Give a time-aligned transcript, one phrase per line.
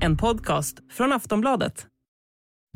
[0.00, 1.86] En podcast från Aftonbladet.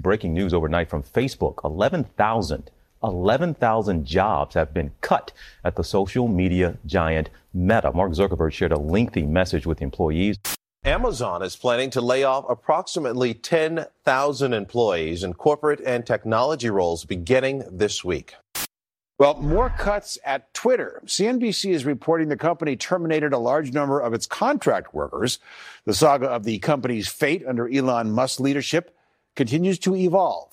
[0.03, 2.63] Breaking news overnight from Facebook 11,000
[3.03, 5.33] 11,000 jobs have been cut
[5.65, 7.93] at the social media giant Meta.
[7.93, 10.37] Mark Zuckerberg shared a lengthy message with employees.
[10.85, 17.65] Amazon is planning to lay off approximately 10,000 employees in corporate and technology roles beginning
[17.79, 18.35] this week.
[19.23, 21.01] Well, more cuts at Twitter.
[21.07, 25.39] CNBC is reporting the company terminated a large number of its contract workers.
[25.87, 28.85] The saga of the company's fate under Elon Musk's leadership
[29.37, 30.49] continues to evolve.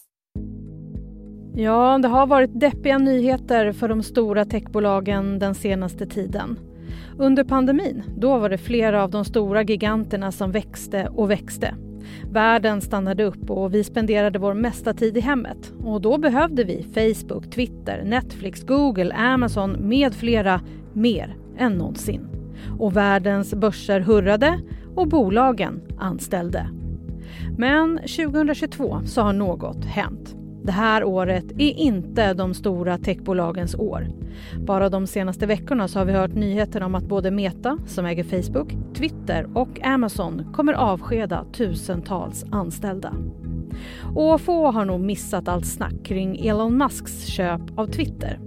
[1.56, 6.60] Ja, det har varit deppiga nyheter för de stora techbolagen den senaste tiden.
[7.18, 11.76] Under pandemin, då var det flera av de stora giganterna som växte och växte.
[12.32, 15.74] Världen stannade upp och vi spenderade vår mesta tid i hemmet.
[15.84, 20.62] Och då behövde vi Facebook, Twitter, Netflix, Google, Amazon med flera
[20.94, 22.28] mer än någonsin.
[22.80, 24.60] Och världens börser hurrade
[24.96, 26.70] och bolagen anställde.
[27.58, 30.39] Men 2022 så har något hänt.
[30.64, 34.08] Det här året är inte de stora techbolagens år.
[34.58, 38.24] Bara de senaste veckorna så har vi hört nyheter om att både Meta, som äger
[38.24, 43.14] Facebook, Twitter och Amazon kommer avskeda tusentals anställda.
[44.16, 48.40] Och få har nog missat allt snack kring Elon Musks köp av Twitter.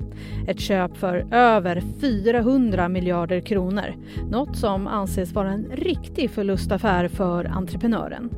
[0.49, 3.95] Ett köp för över 400 miljarder kronor.
[4.31, 8.31] Något som anses vara en riktig förlustaffär för entreprenören.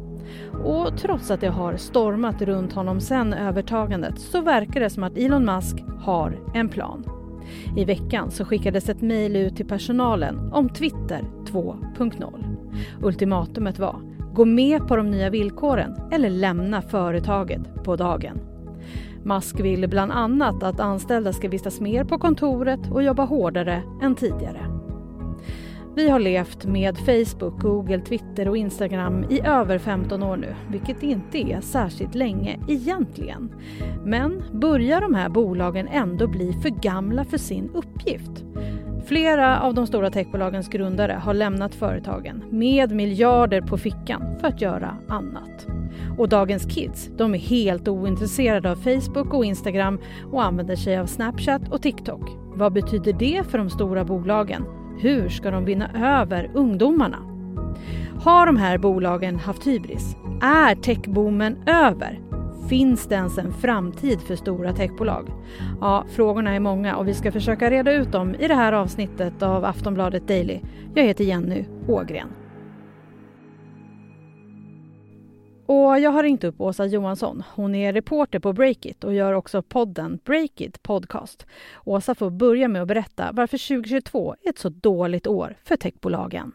[0.64, 5.18] Och trots att det har stormat runt honom sen övertagandet så verkar det som att
[5.18, 7.04] Elon Musk har en plan.
[7.76, 12.56] I veckan så skickades ett mejl ut till personalen om Twitter 2.0.
[13.02, 14.00] Ultimatumet var
[14.34, 18.40] gå med på de nya villkoren eller lämna företaget på dagen.
[19.22, 24.14] Musk vill bland annat att anställda ska vistas mer på kontoret och jobba hårdare än
[24.14, 24.63] tidigare.
[25.96, 31.02] Vi har levt med Facebook, Google, Twitter och Instagram i över 15 år nu, vilket
[31.02, 33.54] inte är särskilt länge egentligen.
[34.04, 38.44] Men börjar de här bolagen ändå bli för gamla för sin uppgift?
[39.06, 44.60] Flera av de stora techbolagens grundare har lämnat företagen med miljarder på fickan för att
[44.60, 45.66] göra annat.
[46.18, 50.00] Och dagens kids, de är helt ointresserade av Facebook och Instagram
[50.32, 52.30] och använder sig av Snapchat och TikTok.
[52.54, 54.83] Vad betyder det för de stora bolagen?
[54.98, 55.90] Hur ska de vinna
[56.20, 57.18] över ungdomarna?
[58.20, 60.16] Har de här bolagen haft hybris?
[60.42, 62.20] Är techboomen över?
[62.68, 65.28] Finns det ens en framtid för stora techbolag?
[65.80, 69.42] Ja, frågorna är många och vi ska försöka reda ut dem i det här avsnittet
[69.42, 70.60] av Aftonbladet Daily.
[70.94, 72.28] Jag heter Jenny Ågren.
[75.66, 77.42] Och jag har ringt upp Åsa Johansson.
[77.54, 81.46] Hon är reporter på Breakit och gör också podden Breakit Podcast.
[81.84, 86.52] Åsa får börja med att berätta varför 2022 är ett så dåligt år för techbolagen.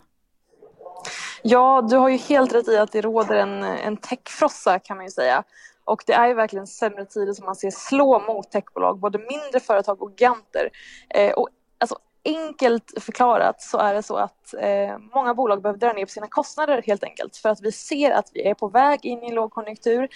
[1.43, 5.05] Ja, du har ju helt rätt i att det råder en, en techfrossa kan man
[5.05, 5.43] ju säga.
[5.83, 9.59] Och det är ju verkligen sämre tider som man ser slå mot techbolag, både mindre
[9.59, 10.69] företag och giganter.
[11.09, 15.93] Eh, och alltså, enkelt förklarat så är det så att eh, många bolag behöver dra
[15.93, 19.05] ner på sina kostnader helt enkelt för att vi ser att vi är på väg
[19.05, 20.07] in i en lågkonjunktur,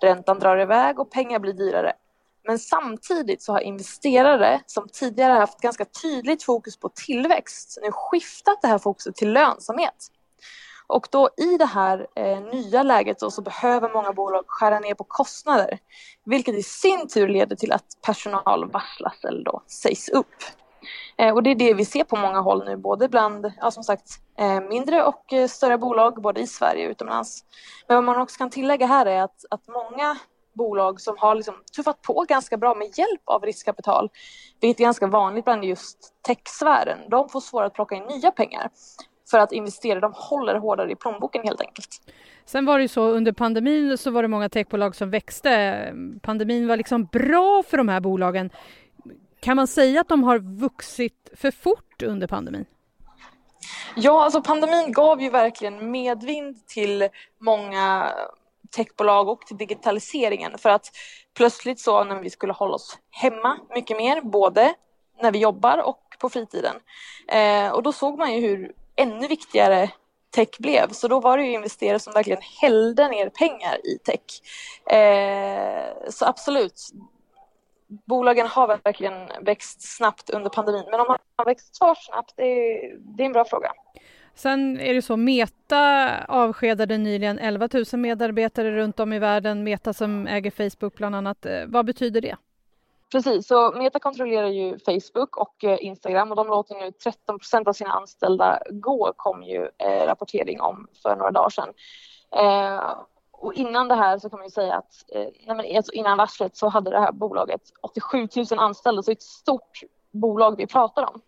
[0.00, 1.92] räntan drar iväg och pengar blir dyrare.
[2.44, 8.62] Men samtidigt så har investerare som tidigare haft ganska tydligt fokus på tillväxt nu skiftat
[8.62, 10.08] det här fokuset till lönsamhet.
[10.86, 14.94] Och då i det här eh, nya läget då, så behöver många bolag skära ner
[14.94, 15.78] på kostnader
[16.24, 20.34] vilket i sin tur leder till att personal varslas eller då sägs upp.
[21.16, 23.84] Eh, och det är det vi ser på många håll nu, både bland ja, som
[23.84, 27.44] sagt, eh, mindre och eh, större bolag, både i Sverige och utomlands.
[27.88, 30.16] Men vad man också kan tillägga här är att, att många
[30.54, 34.10] bolag som har liksom tuffat på ganska bra med hjälp av riskkapital,
[34.60, 38.70] vilket är ganska vanligt bland just techsfären, de får svårare att plocka in nya pengar
[39.30, 40.00] för att investera.
[40.00, 41.88] De håller hårdare i plånboken helt enkelt.
[42.44, 45.94] Sen var det ju så under pandemin så var det många techbolag som växte.
[46.22, 48.50] Pandemin var liksom bra för de här bolagen.
[49.42, 52.64] Kan man säga att de har vuxit för fort under pandemin?
[53.96, 57.08] Ja, alltså pandemin gav ju verkligen medvind till
[57.40, 58.12] många
[58.76, 60.86] techbolag och till digitaliseringen för att
[61.36, 64.74] plötsligt så när vi skulle hålla oss hemma mycket mer, både
[65.22, 66.76] när vi jobbar och på fritiden.
[67.28, 69.90] Eh, och då såg man ju hur ännu viktigare
[70.30, 70.92] tech blev.
[70.92, 74.42] Så då var det ju investerare som verkligen hällde ner pengar i tech.
[74.96, 76.80] Eh, så absolut,
[78.04, 80.84] bolagen har verkligen växt snabbt under pandemin.
[80.90, 83.72] Men om man har växt för snabbt, det är, det är en bra fråga.
[84.34, 89.64] Sen är det så, Meta avskedade nyligen 11 000 medarbetare runt om i världen.
[89.64, 91.46] Meta som äger Facebook bland annat.
[91.46, 92.36] Eh, vad betyder det?
[93.12, 97.68] Precis, så Meta kontrollerar ju Facebook och eh, Instagram och de låter nu 13 procent
[97.68, 101.68] av sina anställda gå, kom ju eh, rapportering om för några dagar sedan.
[102.36, 102.82] Eh,
[103.42, 106.68] och innan det här så kan man ju säga att eh, alltså innan varslet så
[106.68, 109.80] hade det här bolaget 87 000 anställda, så ett stort
[110.10, 111.20] bolag vi pratar om.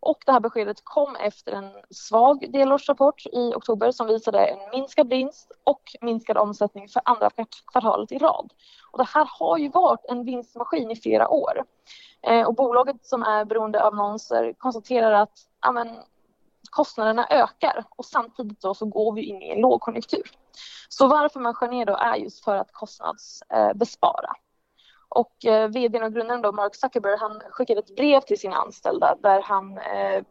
[0.00, 5.08] Och det här beskedet kom efter en svag delårsrapport i oktober som visade en minskad
[5.08, 7.30] vinst och minskad omsättning för andra
[7.72, 8.52] kvartalet i rad.
[8.92, 11.64] Och det här har ju varit en vinstmaskin i flera år.
[12.22, 15.96] Eh, och bolaget som är beroende av annonser konstaterar att amen,
[16.76, 20.30] kostnaderna ökar och samtidigt då så går vi in i en lågkonjunktur.
[20.88, 24.30] Så varför man skär ner då är just för att kostnadsbespara.
[24.30, 24.42] Eh,
[25.08, 29.16] och eh, vdn och grundaren då, Mark Zuckerberg, han skickade ett brev till sina anställda
[29.22, 30.22] där han eh,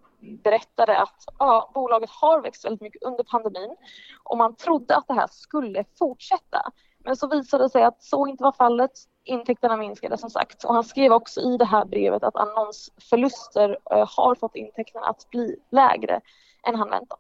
[0.43, 3.75] berättade att ja, bolaget har växt väldigt mycket under pandemin
[4.23, 6.71] och man trodde att det här skulle fortsätta.
[6.99, 8.91] Men så visade det sig att så inte var fallet.
[9.25, 14.09] Intäkterna minskade som sagt och han skrev också i det här brevet att annonsförluster eh,
[14.17, 16.21] har fått intäkterna att bli lägre
[16.67, 17.19] än han väntat.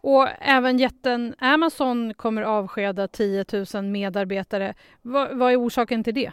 [0.00, 3.44] Och även jätten Amazon kommer avskeda 10
[3.74, 4.74] 000 medarbetare.
[5.02, 6.32] vad, vad är orsaken till det?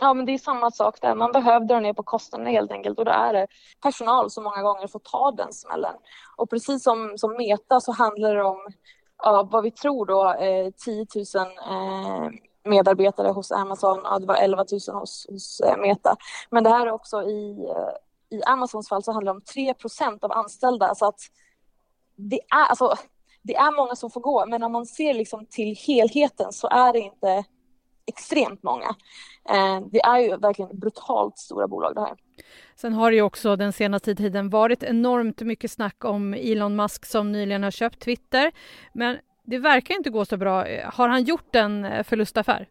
[0.00, 1.14] Ja, men det är samma sak där.
[1.14, 3.46] Man behöver dra ner på kostnaderna helt enkelt och då är det
[3.82, 5.94] personal som många gånger får ta den smällen.
[6.36, 8.66] Och precis som, som Meta så handlar det om
[9.22, 12.30] ja, vad vi tror då eh, 10 000 eh,
[12.64, 14.00] medarbetare hos Amazon.
[14.04, 16.16] Ja, det var 11 000 hos, hos eh, Meta.
[16.50, 20.24] Men det här är också i, eh, i Amazons fall så handlar det om 3%
[20.24, 21.20] av anställda så att
[22.16, 22.94] det är alltså
[23.42, 26.92] det är många som får gå, men om man ser liksom till helheten så är
[26.92, 27.44] det inte
[28.06, 28.96] extremt många.
[29.48, 32.14] Eh, det är ju verkligen brutalt stora bolag det här.
[32.76, 37.06] Sen har det ju också den senaste tiden varit enormt mycket snack om Elon Musk
[37.06, 38.52] som nyligen har köpt Twitter.
[38.92, 40.64] Men det verkar inte gå så bra.
[40.84, 42.68] Har han gjort en eh, förlustaffär?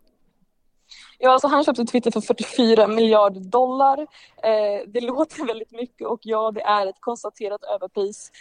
[1.18, 4.00] Ja, alltså han köpte Twitter för 44 miljarder dollar.
[4.44, 8.32] Eh, det låter väldigt mycket och ja, det är ett konstaterat överpris.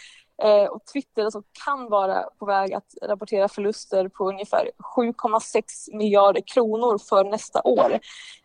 [0.43, 6.41] Eh, och Twitter alltså kan vara på väg att rapportera förluster på ungefär 7,6 miljarder
[6.53, 7.99] kronor för nästa år.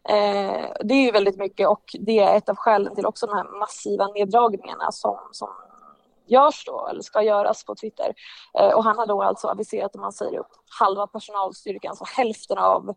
[0.09, 3.37] Eh, det är ju väldigt mycket och det är ett av skälen till också de
[3.37, 5.49] här massiva neddragningarna som, som
[6.29, 8.15] görs då, eller ska göras på Twitter.
[8.59, 12.59] Eh, och han har då alltså aviserat att man säger upp halva personalstyrkan, alltså hälften
[12.59, 12.89] av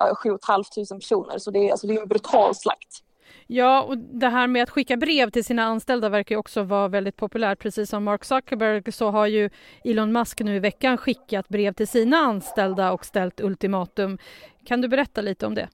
[0.00, 0.64] eh, 7 500
[1.00, 1.38] personer.
[1.38, 3.04] Så det är, alltså det är en brutal slakt.
[3.46, 7.16] Ja, och det här med att skicka brev till sina anställda verkar också vara väldigt
[7.16, 7.58] populärt.
[7.58, 9.50] Precis som Mark Zuckerberg så har ju
[9.84, 14.18] Elon Musk nu i veckan skickat brev till sina anställda och ställt ultimatum.
[14.64, 15.68] Kan du berätta lite om det?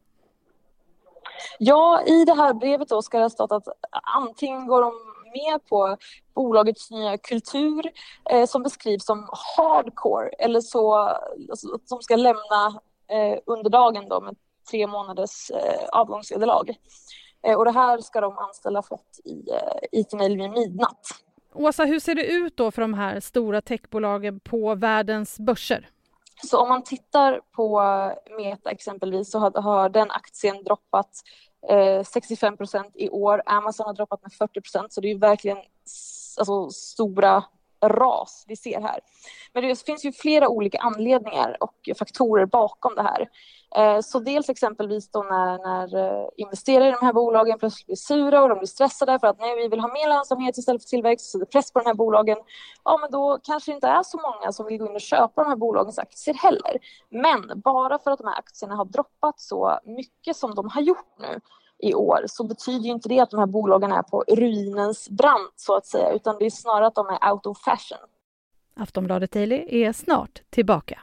[1.59, 3.69] Ja, i det här brevet då ska det ha stått att
[4.17, 4.93] antingen går de
[5.33, 5.97] med på
[6.35, 7.91] bolagets nya kultur
[8.31, 10.95] eh, som beskrivs som hardcore eller så
[11.51, 12.81] alltså, som ska lämna
[13.11, 14.37] eh, under dagen då med
[14.71, 16.75] tre månaders eh, avgångsvederlag.
[17.47, 21.07] Eh, och det här ska de anställda fått i eh, IT-mail vid midnatt.
[21.55, 25.89] Åsa, hur ser det ut då för de här stora techbolagen på världens börser?
[26.43, 27.83] Så om man tittar på
[28.37, 31.11] Meta exempelvis så har, har den aktien droppat
[31.69, 33.43] eh, 65 procent i år.
[33.47, 35.59] Amazon har droppat med 40 procent så det är verkligen
[36.39, 37.45] alltså, stora
[37.83, 39.01] ras vi ser här.
[39.53, 43.29] Men det finns ju flera olika anledningar och faktorer bakom det här.
[43.77, 47.97] Eh, så dels exempelvis då när, när eh, investerare i de här bolagen plötsligt blir
[47.97, 50.89] sura och de blir stressade för att nej, vi vill ha mer lönsamhet istället för
[50.89, 52.39] tillväxt, så det press på de här bolagen.
[52.85, 55.43] Ja, men då kanske det inte är så många som vill gå in och köpa
[55.43, 56.79] de här bolagens aktier heller.
[57.11, 61.19] Men bara för att de här aktierna har droppat så mycket som de har gjort
[61.19, 61.41] nu
[61.83, 65.77] i år så betyder inte det att de här bolagen är på ruinens brant så
[65.77, 67.99] att säga, utan det är snarare att de är out of fashion.
[68.77, 71.01] Aftonbladet Daily är snart tillbaka.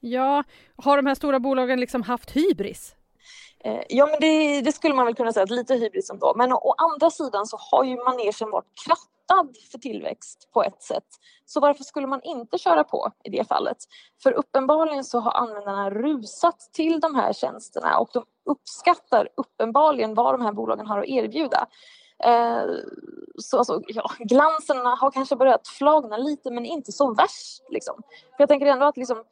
[0.00, 0.44] Ja,
[0.76, 2.94] har de här stora bolagen liksom haft hybris?
[3.66, 6.34] Eh, ja, men det, det, skulle man väl kunna säga, att lite hybris ändå.
[6.36, 10.82] Men å, å andra sidan så har ju manegen varit krattad för tillväxt på ett
[10.82, 11.06] sätt.
[11.46, 13.76] Så varför skulle man inte köra på i det fallet?
[14.22, 20.34] För uppenbarligen så har användarna rusat till de här tjänsterna och de uppskattar uppenbarligen vad
[20.34, 21.66] de här bolagen har att erbjuda.
[22.24, 22.64] Eh,
[23.38, 27.62] så alltså, ja, glansen har kanske börjat flagna lite men inte så värst.
[27.70, 28.02] Liksom.
[28.36, 29.24] För jag tänker ändå att liksom,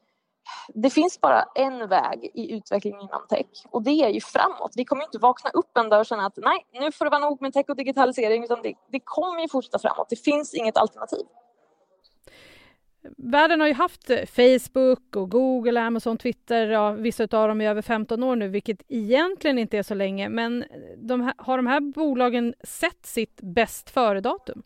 [0.75, 4.73] det finns bara en väg i utvecklingen inom tech och det är ju framåt.
[4.77, 7.21] Vi kommer inte vakna upp en dag och känna att nej, nu får det vara
[7.21, 10.07] nog med tech och digitalisering utan det, det kommer ju fortsätta framåt.
[10.11, 11.27] Det finns inget alternativ.
[13.17, 17.83] Världen har ju haft Facebook och Google, Amazon, Twitter, ja, vissa av dem i över
[17.83, 20.29] 15 år nu, vilket egentligen inte är så länge.
[20.29, 20.65] Men
[20.97, 24.63] de här, har de här bolagen sett sitt bäst före-datum?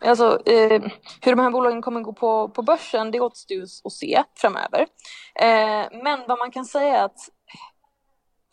[0.00, 0.82] Alltså, eh,
[1.20, 4.86] hur de här bolagen kommer gå på, på börsen, det återstår att se framöver.
[5.34, 7.28] Eh, men vad man kan säga är att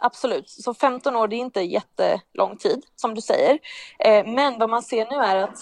[0.01, 3.59] absolut, så 15 år det är inte jättelång tid som du säger.
[3.99, 5.57] Eh, men vad man ser nu är att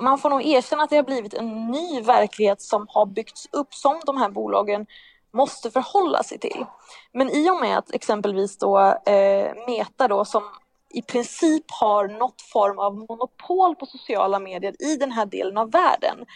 [0.00, 3.74] man får nog erkänna att det har blivit en ny verklighet som har byggts upp
[3.74, 4.86] som de här bolagen
[5.32, 6.64] måste förhålla sig till.
[7.12, 10.42] Men i och med att exempelvis då eh, Meta då som
[10.90, 15.70] i princip har något form av monopol på sociala medier i den här delen av
[15.70, 16.26] världen.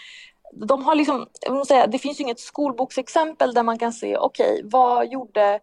[0.52, 1.26] De har liksom,
[1.66, 5.60] säga, det finns ju inget skolboksexempel där man kan se, okej, okay, vad gjorde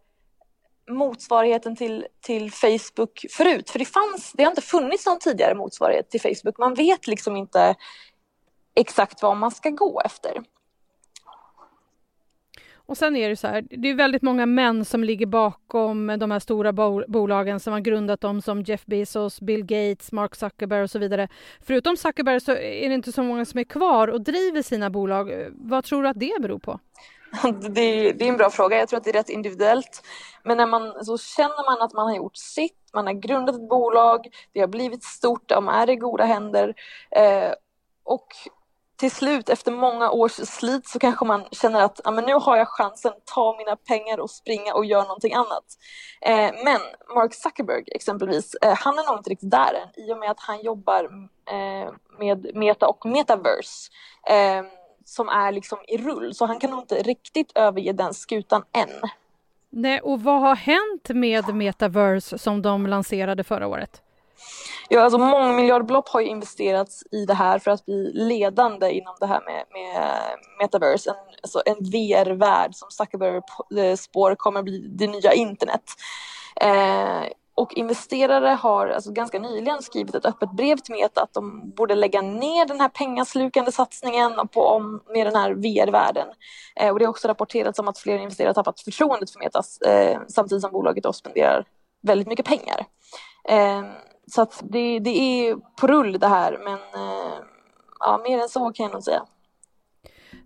[0.90, 3.70] motsvarigheten till, till Facebook förut?
[3.70, 6.58] För det fanns, det har inte funnits någon tidigare motsvarighet till Facebook.
[6.58, 7.76] Man vet liksom inte
[8.76, 10.44] exakt vad man ska gå efter.
[12.92, 16.32] Och sen är det så här, det är väldigt många män som ligger bakom de
[16.32, 16.74] här stora
[17.08, 21.28] bolagen som har grundat dem som Jeff Bezos, Bill Gates, Mark Zuckerberg och så vidare.
[21.62, 25.50] Förutom Zuckerberg så är det inte så många som är kvar och driver sina bolag.
[25.52, 26.80] Vad tror du att det beror på?
[27.70, 28.78] Det är, det är en bra fråga.
[28.78, 30.04] Jag tror att det är rätt individuellt.
[30.44, 33.70] Men när man, så känner man att man har gjort sitt, man har grundat ett
[33.70, 36.74] bolag, det har blivit stort, de är i goda händer.
[37.12, 37.52] Eh,
[38.04, 38.28] och
[39.02, 42.58] till slut efter många års slit så kanske man känner att ah, men nu har
[42.58, 45.64] jag chansen att ta mina pengar och springa och göra någonting annat.
[46.22, 46.82] Eh, men
[47.16, 50.40] Mark Zuckerberg exempelvis, eh, han är nog inte riktigt där än i och med att
[50.40, 51.04] han jobbar
[51.52, 53.92] eh, med Meta och Metaverse
[54.28, 54.66] eh,
[55.06, 59.10] som är liksom i rull så han kan nog inte riktigt överge den skutan än.
[59.70, 64.02] Nej, och vad har hänt med Metaverse som de lanserade förra året?
[64.94, 69.26] Ja, alltså mångmiljardbelopp har ju investerats i det här för att bli ledande inom det
[69.26, 70.22] här med, med
[70.60, 73.42] metaverse, en, alltså en VR-värld som Zuckerberg
[73.86, 75.84] eh, spår kommer bli det nya internet.
[76.62, 81.72] Eh, och investerare har alltså ganska nyligen skrivit ett öppet brev till Meta att de
[81.76, 86.28] borde lägga ner den här pengaslukande satsningen på, om, med den här VR-världen.
[86.76, 90.20] Eh, och det har också rapporterats om att fler investerare tappat förtroendet för Meta eh,
[90.28, 91.66] samtidigt som bolaget då spenderar
[92.02, 92.86] väldigt mycket pengar.
[93.50, 93.84] Eh,
[94.32, 97.40] så att det, det är på rull det här, men eh,
[98.00, 99.24] ja, mer än så kan jag nog säga.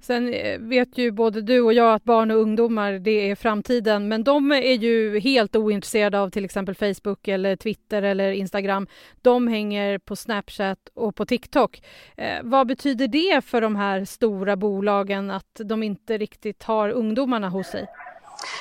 [0.02, 4.08] Sen eh, vet ju både du och jag att barn och ungdomar det är framtiden
[4.08, 8.88] men de är ju helt ointresserade av till exempel Facebook eller Twitter eller Instagram.
[9.22, 11.82] De hänger på Snapchat och på TikTok.
[12.18, 17.50] Eh, vad betyder det för de här stora bolagen att de inte riktigt har ungdomarna
[17.50, 17.88] hos sig?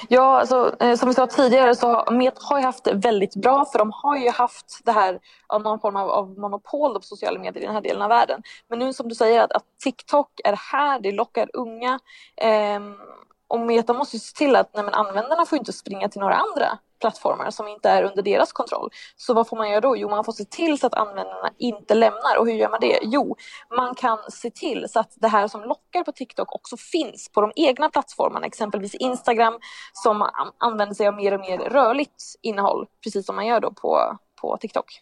[0.08, 3.36] Ja, alltså, eh, som vi sa tidigare så har Met har ju haft det väldigt
[3.36, 7.00] bra för de har ju haft det här av någon form av, av monopol på
[7.00, 8.42] sociala medier i den här delen av världen.
[8.68, 12.00] Men nu som du säger att, att TikTok är här, det lockar unga.
[12.36, 12.80] Eh,
[13.54, 16.34] och Meta måste ju se till att nej, men användarna får inte springa till några
[16.34, 18.90] andra plattformar som inte är under deras kontroll.
[19.16, 19.96] Så vad får man göra då?
[19.96, 22.38] Jo, man får se till så att användarna inte lämnar.
[22.38, 22.98] Och hur gör man det?
[23.02, 23.36] Jo,
[23.76, 27.40] man kan se till så att det här som lockar på TikTok också finns på
[27.40, 29.58] de egna plattformarna, exempelvis Instagram
[29.92, 34.18] som använder sig av mer och mer rörligt innehåll, precis som man gör då på,
[34.40, 35.00] på TikTok.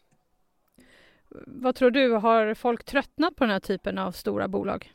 [1.47, 4.92] Vad tror du, har folk tröttnat på den här typen av stora bolag?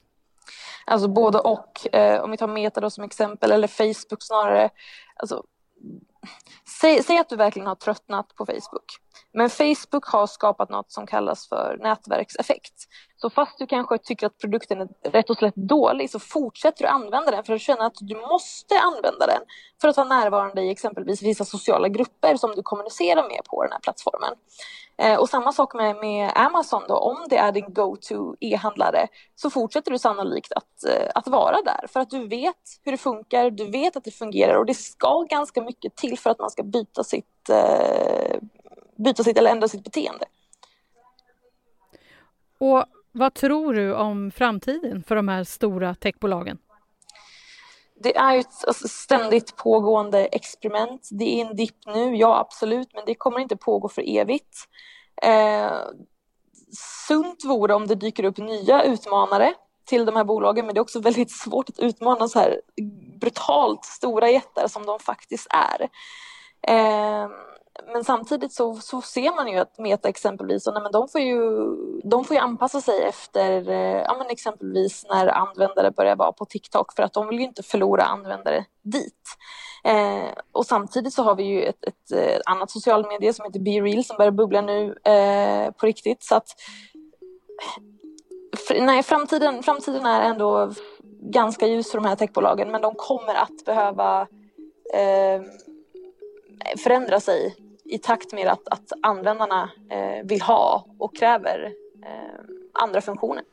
[0.85, 1.95] Alltså både och.
[1.95, 4.69] Eh, om vi tar Meta då som exempel, eller Facebook snarare.
[5.15, 5.43] Alltså,
[6.81, 8.85] säg, säg att du verkligen har tröttnat på Facebook.
[9.37, 12.73] Men Facebook har skapat något som kallas för nätverkseffekt.
[13.15, 16.87] Så fast du kanske tycker att produkten är rätt och slätt dålig så fortsätter du
[16.87, 19.41] använda den för att känna att du måste använda den
[19.81, 23.71] för att vara närvarande i exempelvis vissa sociala grupper som du kommunicerar med på den
[23.71, 24.33] här plattformen.
[25.01, 29.49] Eh, och samma sak med, med Amazon då, om det är din go-to e-handlare så
[29.49, 33.51] fortsätter du sannolikt att, eh, att vara där för att du vet hur det funkar,
[33.51, 36.63] du vet att det fungerar och det ska ganska mycket till för att man ska
[36.63, 38.39] byta sitt, eh,
[38.97, 40.25] byta sitt eller ändra sitt beteende.
[42.57, 46.57] Och vad tror du om framtiden för de här stora techbolagen?
[47.99, 51.09] Det är ett alltså, ständigt pågående experiment.
[51.11, 54.57] Det är en dipp nu, ja absolut, men det kommer inte pågå för evigt.
[55.23, 55.71] Eh,
[57.07, 59.53] sunt vore om det dyker upp nya utmanare
[59.85, 62.61] till de här bolagen, men det är också väldigt svårt att utmana så här
[63.19, 65.89] brutalt stora jättar som de faktiskt är.
[66.61, 67.29] Eh,
[67.93, 71.21] men samtidigt så, så ser man ju att Meta exempelvis, och nej, men de, får
[71.21, 71.39] ju,
[72.03, 76.45] de får ju anpassa sig efter eh, ja, men exempelvis när användare börjar vara på
[76.45, 79.23] TikTok för att de vill ju inte förlora användare dit.
[79.83, 83.59] Eh, och samtidigt så har vi ju ett, ett, ett annat social medie som heter
[83.59, 86.23] BeReal som börjar bubbla nu eh, på riktigt.
[86.23, 86.47] Så att,
[88.79, 90.71] nej, framtiden, framtiden är ändå
[91.21, 94.21] ganska ljus för de här techbolagen men de kommer att behöva
[94.93, 95.41] eh,
[96.83, 97.55] förändra sig
[97.89, 101.71] i takt med att, att användarna eh, vill ha och kräver
[102.05, 102.39] eh,
[102.73, 103.43] andra funktioner.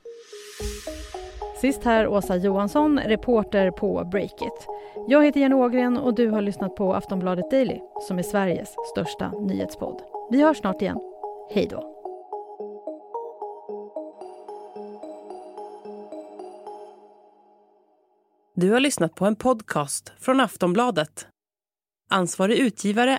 [1.60, 4.68] Sist här Åsa Johansson, reporter på Breakit.
[5.08, 9.30] Jag heter Jenny Ågren och du har lyssnat på Aftonbladet Daily som är Sveriges största
[9.30, 10.02] nyhetspodd.
[10.30, 10.98] Vi hörs snart igen.
[11.50, 11.90] Hej då.
[18.56, 21.26] Du har lyssnat på en podcast från Aftonbladet.
[22.10, 23.18] Ansvarig utgivare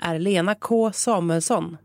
[0.00, 1.76] Är Lena K Samuelsson.